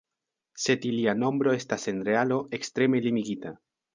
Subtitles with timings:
[0.61, 3.55] Sed ilia nombro estas en realo ekstreme limigita.